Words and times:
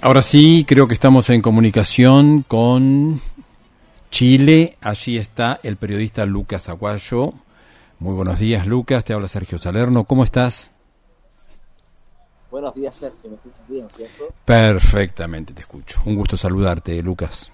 Ahora 0.00 0.22
sí, 0.22 0.64
creo 0.66 0.86
que 0.86 0.94
estamos 0.94 1.28
en 1.28 1.42
comunicación 1.42 2.44
con 2.46 3.20
Chile. 4.12 4.78
Allí 4.80 5.18
está 5.18 5.58
el 5.64 5.76
periodista 5.76 6.24
Lucas 6.24 6.68
Aguayo. 6.68 7.34
Muy 7.98 8.14
buenos 8.14 8.38
días, 8.38 8.64
Lucas. 8.64 9.02
Te 9.02 9.12
habla 9.12 9.26
Sergio 9.26 9.58
Salerno. 9.58 10.04
¿Cómo 10.04 10.22
estás? 10.22 10.72
Buenos 12.48 12.76
días, 12.76 12.94
Sergio. 12.94 13.28
¿Me 13.28 13.36
escuchas 13.36 13.68
bien, 13.68 13.90
cierto? 13.90 14.32
Perfectamente, 14.44 15.52
te 15.52 15.62
escucho. 15.62 16.00
Un 16.04 16.14
gusto 16.14 16.36
saludarte, 16.36 17.02
Lucas. 17.02 17.50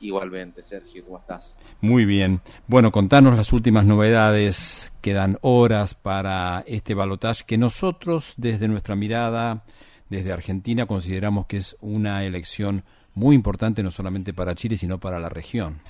Igualmente, 0.00 0.62
Sergio. 0.62 1.06
¿Cómo 1.06 1.18
estás? 1.18 1.56
Muy 1.80 2.04
bien. 2.04 2.42
Bueno, 2.66 2.92
contanos 2.92 3.34
las 3.34 3.54
últimas 3.54 3.86
novedades. 3.86 4.92
Quedan 5.00 5.38
horas 5.40 5.94
para 5.94 6.64
este 6.66 6.92
balotaje 6.92 7.44
que 7.46 7.56
nosotros, 7.56 8.34
desde 8.36 8.68
nuestra 8.68 8.94
mirada 8.94 9.64
desde 10.08 10.32
Argentina 10.32 10.86
consideramos 10.86 11.46
que 11.46 11.58
es 11.58 11.76
una 11.80 12.24
elección 12.24 12.84
muy 13.14 13.34
importante 13.34 13.82
no 13.82 13.90
solamente 13.90 14.32
para 14.32 14.54
Chile, 14.54 14.76
sino 14.76 14.98
para 14.98 15.18
la 15.18 15.28
región. 15.28 15.80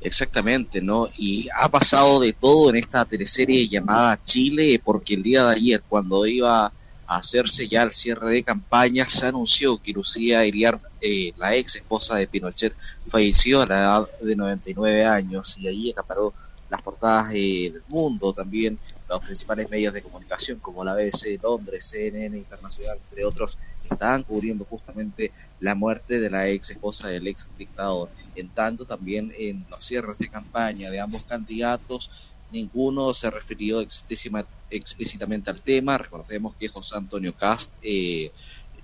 Exactamente, 0.00 0.82
¿no? 0.82 1.08
Y 1.16 1.48
ha 1.56 1.68
pasado 1.68 2.20
de 2.20 2.32
todo 2.32 2.70
en 2.70 2.76
esta 2.76 3.04
teleserie 3.04 3.68
llamada 3.68 4.22
Chile, 4.22 4.80
porque 4.84 5.14
el 5.14 5.22
día 5.22 5.44
de 5.46 5.54
ayer, 5.54 5.82
cuando 5.88 6.26
iba 6.26 6.66
a 6.66 7.16
hacerse 7.16 7.68
ya 7.68 7.82
el 7.82 7.92
cierre 7.92 8.30
de 8.30 8.42
campaña, 8.42 9.06
se 9.08 9.26
anunció 9.26 9.78
que 9.78 9.92
Lucía 9.92 10.44
Iriart, 10.44 10.82
eh, 11.00 11.32
la 11.38 11.54
ex 11.54 11.76
esposa 11.76 12.16
de 12.16 12.26
Pinochet, 12.26 12.74
falleció 13.06 13.62
a 13.62 13.66
la 13.66 13.78
edad 13.78 14.08
de 14.22 14.36
99 14.36 15.04
años 15.04 15.56
y 15.58 15.68
ahí 15.68 15.90
acaparó 15.90 16.34
las 16.70 16.82
portadas 16.82 17.30
del 17.30 17.82
mundo, 17.88 18.32
también 18.32 18.78
los 19.08 19.20
principales 19.20 19.68
medios 19.70 19.92
de 19.92 20.02
comunicación 20.02 20.58
como 20.58 20.84
la 20.84 20.94
BBC 20.94 21.40
Londres, 21.42 21.84
CNN 21.84 22.36
Internacional, 22.36 22.98
entre 23.08 23.24
otros, 23.24 23.58
estaban 23.90 24.22
cubriendo 24.22 24.64
justamente 24.64 25.32
la 25.60 25.74
muerte 25.74 26.18
de 26.18 26.30
la 26.30 26.48
ex 26.48 26.70
esposa 26.70 27.08
del 27.08 27.26
ex 27.26 27.48
dictador. 27.58 28.08
En 28.34 28.48
tanto, 28.48 28.84
también 28.84 29.32
en 29.38 29.66
los 29.70 29.84
cierres 29.84 30.18
de 30.18 30.28
campaña 30.28 30.90
de 30.90 31.00
ambos 31.00 31.24
candidatos, 31.24 32.34
ninguno 32.52 33.12
se 33.12 33.30
refirió 33.30 33.80
explícitamente 33.80 35.50
al 35.50 35.60
tema. 35.60 35.98
Recordemos 35.98 36.54
que 36.56 36.68
José 36.68 36.96
Antonio 36.96 37.34
Cast 37.34 37.72
eh, 37.82 38.32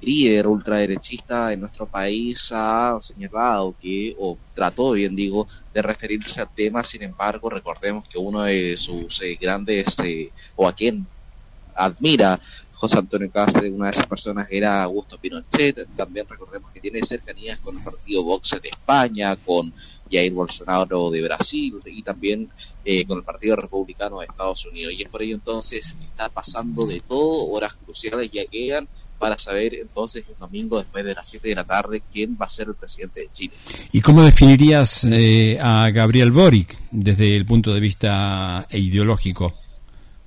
líder 0.00 0.46
ultraderechista 0.46 1.52
en 1.52 1.60
nuestro 1.60 1.86
país 1.86 2.50
ha 2.52 2.98
señalado 3.00 3.74
que, 3.80 4.16
o 4.18 4.38
trató 4.54 4.92
bien 4.92 5.14
digo, 5.14 5.46
de 5.72 5.82
referirse 5.82 6.40
al 6.40 6.54
tema, 6.54 6.84
sin 6.84 7.02
embargo, 7.02 7.50
recordemos 7.50 8.08
que 8.08 8.18
uno 8.18 8.42
de 8.42 8.76
sus 8.76 9.20
eh, 9.22 9.38
grandes, 9.40 9.96
eh, 10.04 10.30
o 10.56 10.66
a 10.66 10.72
quien 10.74 11.06
admira 11.74 12.38
José 12.72 12.98
Antonio 12.98 13.30
Cáceres, 13.30 13.72
una 13.72 13.86
de 13.86 13.92
esas 13.92 14.06
personas 14.06 14.48
era 14.50 14.82
Augusto 14.82 15.18
Pinochet, 15.18 15.86
también 15.96 16.26
recordemos 16.28 16.72
que 16.72 16.80
tiene 16.80 17.02
cercanías 17.02 17.60
con 17.60 17.76
el 17.76 17.84
partido 17.84 18.24
Vox 18.24 18.58
de 18.62 18.70
España, 18.70 19.36
con 19.36 19.72
Jair 20.10 20.32
Bolsonaro 20.32 21.10
de 21.10 21.22
Brasil 21.22 21.78
y 21.84 22.02
también 22.02 22.48
eh, 22.84 23.04
con 23.04 23.18
el 23.18 23.24
Partido 23.24 23.56
Republicano 23.56 24.18
de 24.18 24.26
Estados 24.26 24.64
Unidos. 24.66 24.94
Y 24.96 25.02
es 25.02 25.08
por 25.08 25.22
ello 25.22 25.34
entonces 25.34 25.94
que 26.00 26.06
está 26.06 26.28
pasando 26.28 26.86
de 26.86 27.00
todo, 27.00 27.50
horas 27.50 27.74
cruciales 27.74 28.30
ya 28.30 28.44
quedan 28.46 28.88
para 29.20 29.36
saber 29.38 29.74
entonces 29.74 30.24
el 30.28 30.36
domingo 30.38 30.78
después 30.78 31.04
de 31.04 31.14
las 31.14 31.28
7 31.28 31.50
de 31.50 31.54
la 31.54 31.64
tarde 31.64 32.02
quién 32.10 32.36
va 32.40 32.46
a 32.46 32.48
ser 32.48 32.68
el 32.68 32.74
presidente 32.74 33.20
de 33.20 33.28
Chile. 33.30 33.54
¿Y 33.92 34.00
cómo 34.00 34.24
definirías 34.24 35.04
eh, 35.04 35.58
a 35.60 35.90
Gabriel 35.90 36.32
Boric 36.32 36.76
desde 36.90 37.36
el 37.36 37.44
punto 37.44 37.72
de 37.74 37.80
vista 37.80 38.66
ideológico? 38.70 39.54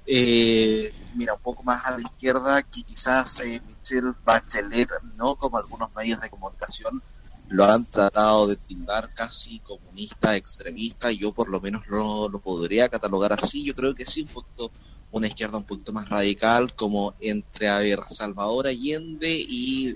Eh, 0.06 0.94
mira, 1.16 1.34
un 1.34 1.42
poco 1.42 1.64
más 1.64 1.84
a 1.86 1.98
la 1.98 2.02
izquierda 2.04 2.62
que 2.62 2.84
quizás 2.84 3.40
eh, 3.42 3.60
Michelle 3.68 4.14
Bachelet, 4.24 4.90
no 5.18 5.36
como 5.36 5.58
algunos 5.58 5.94
medios 5.96 6.22
de 6.22 6.30
comunicación 6.30 7.02
lo 7.50 7.66
han 7.66 7.86
tratado 7.86 8.48
de 8.48 8.56
tildar 8.56 9.14
casi 9.14 9.60
comunista, 9.60 10.36
extremista, 10.36 11.12
yo 11.12 11.34
por 11.34 11.50
lo 11.50 11.60
menos 11.60 11.84
no 11.90 12.30
lo 12.30 12.40
podría 12.40 12.90
catalogar 12.90 13.34
así, 13.34 13.64
yo 13.64 13.76
creo 13.76 13.94
que 13.94 14.06
sí, 14.06 14.22
un 14.22 14.28
poquito 14.30 14.72
una 15.14 15.28
izquierda 15.28 15.58
un 15.58 15.64
poquito 15.64 15.94
más 15.94 16.10
radical, 16.10 16.74
como 16.74 17.14
entre 17.22 17.70
a 17.70 17.78
ver, 17.78 18.00
Salvador 18.08 18.68
Allende 18.68 19.32
y 19.32 19.96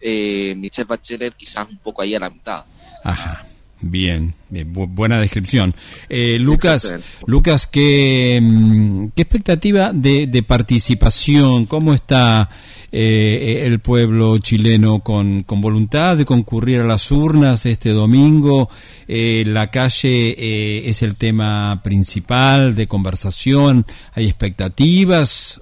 eh, 0.00 0.54
Michelle 0.56 0.86
Bachelet, 0.86 1.34
quizás 1.34 1.68
un 1.68 1.76
poco 1.78 2.02
ahí 2.02 2.14
a 2.14 2.20
la 2.20 2.30
mitad. 2.30 2.64
Ajá. 3.04 3.47
Bien, 3.80 4.34
bien 4.48 4.72
buena 4.72 5.20
descripción. 5.20 5.74
Eh, 6.08 6.38
Lucas, 6.40 6.94
Lucas, 7.26 7.66
¿qué, 7.66 8.40
mm, 8.42 9.08
¿qué 9.14 9.22
expectativa 9.22 9.92
de, 9.92 10.26
de 10.26 10.42
participación? 10.42 11.66
¿Cómo 11.66 11.94
está 11.94 12.48
eh, 12.90 13.66
el 13.66 13.80
pueblo 13.80 14.38
chileno 14.38 15.00
con, 15.00 15.42
con, 15.42 15.60
voluntad 15.60 16.16
de 16.16 16.24
concurrir 16.24 16.80
a 16.80 16.84
las 16.84 17.10
urnas 17.10 17.66
este 17.66 17.90
domingo. 17.90 18.70
Eh, 19.06 19.44
la 19.46 19.70
calle 19.70 20.30
eh, 20.30 20.88
es 20.88 21.02
el 21.02 21.14
tema 21.14 21.82
principal 21.84 22.74
de 22.74 22.88
conversación. 22.88 23.84
¿Hay 24.14 24.24
expectativas? 24.24 25.60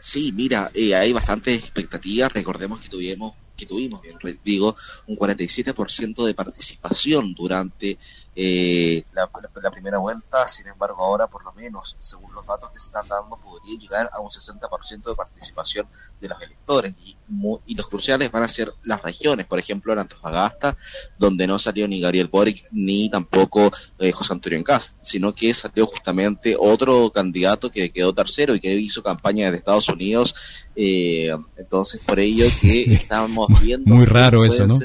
Sí, 0.00 0.32
mira, 0.32 0.72
hay 0.74 1.12
bastantes 1.12 1.60
expectativas. 1.60 2.32
Recordemos 2.32 2.80
que 2.80 2.88
tuvimos 2.88 3.34
que 3.56 3.66
tuvimos, 3.66 4.02
bien 4.02 4.16
digo, 4.44 4.76
un 5.06 5.16
47% 5.16 6.24
de 6.24 6.34
participación 6.34 7.34
durante 7.34 7.98
eh, 8.36 9.04
la, 9.12 9.30
primera 9.70 9.98
vuelta, 9.98 10.46
sin 10.48 10.66
embargo 10.66 11.00
ahora 11.02 11.28
por 11.28 11.44
lo 11.44 11.52
menos, 11.52 11.96
según 12.00 12.34
los 12.34 12.44
datos 12.46 12.70
que 12.70 12.78
se 12.78 12.86
están 12.86 13.06
dando, 13.06 13.36
podría 13.36 13.78
llegar 13.78 14.10
a 14.12 14.20
un 14.20 14.28
60% 14.28 15.04
de 15.04 15.14
participación 15.14 15.86
de 16.20 16.28
los 16.28 16.42
electores. 16.42 16.94
Y, 17.04 17.16
y, 17.66 17.74
los 17.76 17.86
cruciales 17.86 18.30
van 18.32 18.42
a 18.42 18.48
ser 18.48 18.72
las 18.82 19.02
regiones, 19.02 19.46
por 19.46 19.58
ejemplo 19.58 19.92
en 19.92 20.00
Antofagasta, 20.00 20.76
donde 21.18 21.46
no 21.46 21.58
salió 21.58 21.86
ni 21.86 22.00
Gabriel 22.00 22.28
Boric 22.28 22.66
ni 22.72 23.08
tampoco 23.08 23.70
eh, 23.98 24.10
José 24.10 24.32
Antonio 24.32 24.58
Encas, 24.58 24.96
sino 25.00 25.32
que 25.32 25.54
salió 25.54 25.86
justamente 25.86 26.56
otro 26.58 27.10
candidato 27.10 27.70
que 27.70 27.90
quedó 27.90 28.12
tercero 28.12 28.54
y 28.54 28.60
que 28.60 28.74
hizo 28.74 29.02
campaña 29.02 29.46
desde 29.46 29.58
Estados 29.58 29.88
Unidos, 29.88 30.34
eh, 30.74 31.30
entonces 31.56 32.00
por 32.04 32.18
ello 32.18 32.46
que 32.60 32.82
estamos 32.94 33.48
viendo... 33.60 33.94
Muy 33.94 34.06
raro 34.06 34.44
eso, 34.44 34.66
¿no? 34.66 34.78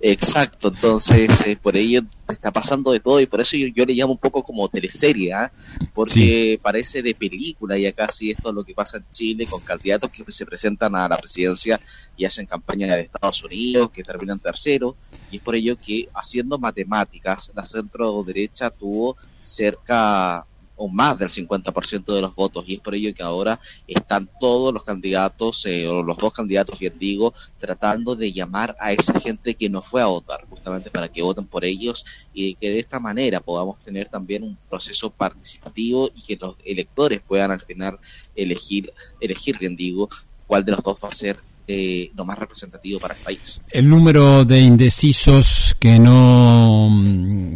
Exacto, 0.00 0.68
entonces 0.68 1.30
eh, 1.46 1.56
por 1.56 1.76
ello 1.76 2.02
está 2.28 2.50
pasando 2.50 2.92
de 2.92 3.00
todo 3.00 3.20
y 3.20 3.26
por 3.26 3.40
eso 3.40 3.56
yo, 3.56 3.86
le 3.86 3.94
llamo 3.94 4.12
un 4.12 4.18
poco 4.18 4.42
como 4.42 4.68
teleserie, 4.68 5.32
¿ah? 5.32 5.50
porque 5.94 6.60
parece 6.62 7.02
de 7.02 7.14
película 7.14 7.78
y 7.78 7.86
acá 7.86 8.08
sí 8.10 8.30
esto 8.30 8.50
es 8.50 8.54
lo 8.54 8.64
que 8.64 8.74
pasa 8.74 8.98
en 8.98 9.06
Chile 9.10 9.46
con 9.46 9.60
candidatos 9.62 10.10
que 10.10 10.24
se 10.30 10.44
presentan 10.44 10.94
a 10.94 11.08
la 11.08 11.16
presidencia 11.16 11.80
y 12.16 12.26
hacen 12.26 12.44
campaña 12.44 12.94
de 12.94 13.02
Estados 13.02 13.42
Unidos, 13.44 13.90
que 13.90 14.02
terminan 14.02 14.38
tercero, 14.38 14.96
y 15.30 15.36
es 15.36 15.42
por 15.42 15.54
ello 15.54 15.78
que 15.80 16.08
haciendo 16.14 16.58
matemáticas, 16.58 17.50
la 17.54 17.64
centro 17.64 18.22
derecha 18.24 18.68
tuvo 18.70 19.16
cerca 19.40 20.46
o 20.76 20.88
más 20.88 21.18
del 21.18 21.28
50% 21.28 22.14
de 22.14 22.20
los 22.20 22.34
votos 22.34 22.64
y 22.66 22.74
es 22.74 22.80
por 22.80 22.94
ello 22.94 23.14
que 23.14 23.22
ahora 23.22 23.60
están 23.86 24.28
todos 24.40 24.72
los 24.72 24.82
candidatos 24.84 25.64
eh, 25.66 25.86
o 25.86 26.02
los 26.02 26.16
dos 26.18 26.32
candidatos 26.32 26.78
bien 26.78 26.98
digo 26.98 27.32
tratando 27.58 28.16
de 28.16 28.32
llamar 28.32 28.76
a 28.80 28.92
esa 28.92 29.18
gente 29.20 29.54
que 29.54 29.68
no 29.68 29.82
fue 29.82 30.02
a 30.02 30.06
votar 30.06 30.44
justamente 30.48 30.90
para 30.90 31.10
que 31.10 31.22
voten 31.22 31.46
por 31.46 31.64
ellos 31.64 32.04
y 32.32 32.54
que 32.54 32.70
de 32.70 32.80
esta 32.80 32.98
manera 33.00 33.40
podamos 33.40 33.78
tener 33.78 34.08
también 34.08 34.42
un 34.42 34.58
proceso 34.68 35.10
participativo 35.10 36.10
y 36.14 36.22
que 36.22 36.36
los 36.36 36.56
electores 36.64 37.20
puedan 37.20 37.50
al 37.50 37.60
final 37.60 37.98
elegir 38.34 38.92
elegir 39.20 39.58
bien 39.58 39.76
digo 39.76 40.08
cuál 40.46 40.64
de 40.64 40.72
los 40.72 40.82
dos 40.82 40.98
va 41.02 41.08
a 41.08 41.12
ser 41.12 41.38
eh, 41.66 42.12
lo 42.14 42.24
más 42.24 42.38
representativo 42.38 43.00
para 43.00 43.14
el 43.14 43.20
país. 43.20 43.60
El 43.70 43.88
número 43.88 44.44
de 44.44 44.60
indecisos 44.60 45.74
que 45.80 45.98
no, 45.98 46.90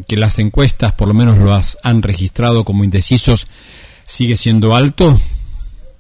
que 0.07 0.17
las 0.17 0.39
encuestas 0.39 0.93
por 0.93 1.09
lo 1.09 1.15
menos 1.15 1.39
lo 1.39 1.59
han 1.83 2.03
registrado 2.03 2.65
como 2.65 2.85
indecisos, 2.85 3.47
sigue 4.05 4.37
siendo 4.37 4.75
alto. 4.75 5.19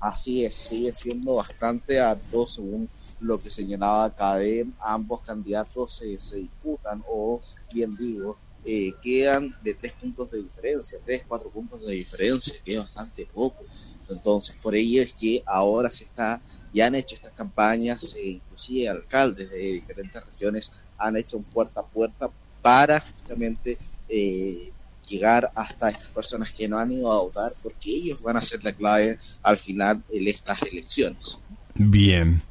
Así 0.00 0.44
es, 0.44 0.54
sigue 0.54 0.94
siendo 0.94 1.34
bastante 1.34 2.00
alto 2.00 2.46
según 2.46 2.88
lo 3.20 3.40
que 3.40 3.50
señalaba 3.50 4.14
Cadem. 4.14 4.72
Ambos 4.80 5.20
candidatos 5.22 6.02
eh, 6.02 6.16
se 6.16 6.36
disputan 6.36 7.02
o, 7.08 7.40
bien 7.74 7.94
digo, 7.94 8.38
eh, 8.64 8.92
quedan 9.02 9.54
de 9.62 9.74
tres 9.74 9.92
puntos 10.00 10.30
de 10.30 10.42
diferencia, 10.42 10.98
tres, 11.04 11.22
cuatro 11.26 11.50
puntos 11.50 11.86
de 11.86 11.94
diferencia, 11.94 12.54
que 12.64 12.74
es 12.74 12.78
bastante 12.78 13.26
poco. 13.26 13.64
Entonces, 14.08 14.56
por 14.62 14.74
ello 14.74 15.02
es 15.02 15.14
que 15.14 15.42
ahora 15.46 15.90
se 15.90 16.04
está 16.04 16.40
ya 16.72 16.86
han 16.86 16.94
hecho 16.94 17.14
estas 17.14 17.32
campañas, 17.32 18.14
e 18.16 18.30
inclusive 18.30 18.88
alcaldes 18.88 19.50
de 19.50 19.58
diferentes 19.58 20.24
regiones 20.24 20.72
han 20.98 21.16
hecho 21.16 21.36
un 21.36 21.44
puerta 21.44 21.80
a 21.80 21.86
puerta 21.86 22.30
para 22.62 23.00
justamente 23.00 23.78
eh, 24.08 24.72
llegar 25.08 25.50
hasta 25.54 25.90
estas 25.90 26.10
personas 26.10 26.52
que 26.52 26.68
no 26.68 26.78
han 26.78 26.92
ido 26.92 27.10
a 27.12 27.22
votar, 27.22 27.54
porque 27.62 27.90
ellos 27.90 28.20
van 28.22 28.36
a 28.36 28.40
ser 28.40 28.62
la 28.62 28.72
clave 28.72 29.18
al 29.42 29.58
final 29.58 30.02
en 30.10 30.28
estas 30.28 30.62
elecciones. 30.62 31.38
Bien. 31.74 32.42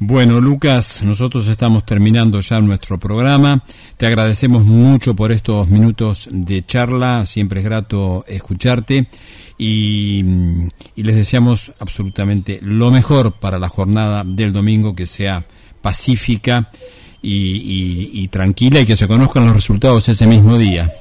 Bueno, 0.00 0.40
Lucas, 0.40 1.04
nosotros 1.04 1.46
estamos 1.46 1.86
terminando 1.86 2.40
ya 2.40 2.60
nuestro 2.60 2.98
programa. 2.98 3.64
Te 3.96 4.06
agradecemos 4.06 4.64
mucho 4.64 5.14
por 5.14 5.30
estos 5.30 5.68
minutos 5.68 6.28
de 6.32 6.66
charla. 6.66 7.24
Siempre 7.24 7.60
es 7.60 7.64
grato 7.64 8.24
escucharte. 8.26 9.08
Y, 9.56 10.22
les 10.96 11.14
deseamos 11.14 11.72
absolutamente 11.78 12.58
lo 12.60 12.90
mejor 12.90 13.38
para 13.38 13.60
la 13.60 13.68
jornada 13.68 14.24
del 14.26 14.52
domingo, 14.52 14.96
que 14.96 15.06
sea 15.06 15.46
pacífica 15.80 16.72
y, 17.22 18.26
tranquila 18.28 18.80
y 18.80 18.86
que 18.86 18.96
se 18.96 19.06
conozcan 19.06 19.46
los 19.46 19.54
resultados 19.54 20.08
ese 20.08 20.26
mismo 20.26 20.58
día. 20.58 20.92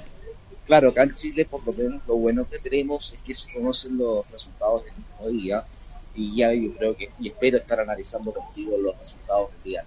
Claro, 0.67 0.89
acá 0.89 1.03
en 1.03 1.13
Chile 1.13 1.45
por 1.49 1.65
lo 1.65 1.73
menos 1.73 2.01
lo 2.07 2.17
bueno 2.17 2.47
que 2.47 2.59
tenemos 2.59 3.11
es 3.13 3.19
que 3.21 3.33
se 3.33 3.53
conocen 3.55 3.97
los 3.97 4.29
resultados 4.29 4.83
el 4.85 4.93
mismo 4.95 5.41
día 5.41 5.65
y 6.15 6.35
ya 6.35 6.53
yo 6.53 6.73
creo 6.75 6.95
que 6.95 7.09
y 7.19 7.27
espero 7.27 7.57
estar 7.57 7.79
analizando 7.79 8.33
contigo 8.33 8.77
los 8.77 8.97
resultados 8.97 9.51
del 9.51 9.63
día. 9.63 9.85